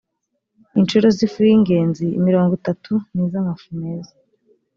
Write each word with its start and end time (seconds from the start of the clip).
incuro 0.79 1.07
z’ifu 1.17 1.39
y’ingezi 1.47 2.05
mirongo 2.25 2.51
itatu 2.59 2.93
n’iz’amafu 3.13 3.67
meza 3.79 4.13